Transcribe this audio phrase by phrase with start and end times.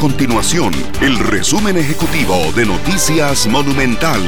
[0.00, 4.18] continuación el resumen ejecutivo de Noticias Monumental.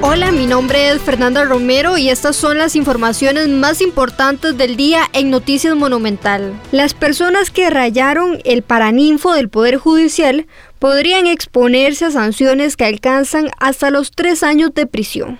[0.00, 5.02] Hola, mi nombre es Fernanda Romero y estas son las informaciones más importantes del día
[5.12, 6.54] en Noticias Monumental.
[6.72, 10.46] Las personas que rayaron el paraninfo del Poder Judicial
[10.78, 15.38] podrían exponerse a sanciones que alcanzan hasta los tres años de prisión.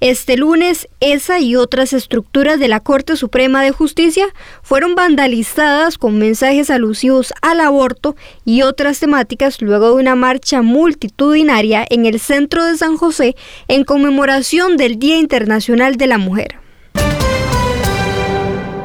[0.00, 4.26] Este lunes, esa y otras estructuras de la Corte Suprema de Justicia
[4.62, 11.86] fueron vandalizadas con mensajes alusivos al aborto y otras temáticas luego de una marcha multitudinaria
[11.88, 13.36] en el centro de San José
[13.68, 16.63] en conmemoración del Día Internacional de la Mujer.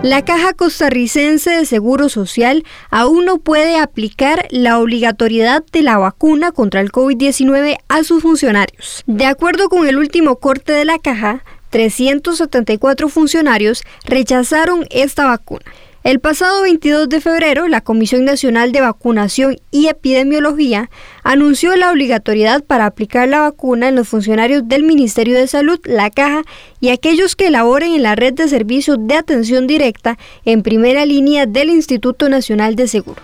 [0.01, 6.53] La Caja Costarricense de Seguro Social aún no puede aplicar la obligatoriedad de la vacuna
[6.53, 9.03] contra el COVID-19 a sus funcionarios.
[9.07, 15.65] De acuerdo con el último corte de la Caja, 374 funcionarios rechazaron esta vacuna.
[16.09, 20.89] El pasado 22 de febrero, la Comisión Nacional de Vacunación y Epidemiología
[21.23, 26.09] anunció la obligatoriedad para aplicar la vacuna en los funcionarios del Ministerio de Salud, la
[26.09, 26.41] Caja
[26.79, 31.45] y aquellos que laboren en la red de servicios de atención directa en primera línea
[31.45, 33.23] del Instituto Nacional de Seguros.